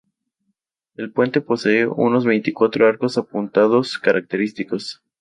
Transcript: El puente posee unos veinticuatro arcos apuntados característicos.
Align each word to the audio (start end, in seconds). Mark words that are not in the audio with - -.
El 0.95 1.11
puente 1.11 1.41
posee 1.41 1.85
unos 1.85 2.25
veinticuatro 2.25 2.87
arcos 2.87 3.19
apuntados 3.19 3.99
característicos. 3.99 5.03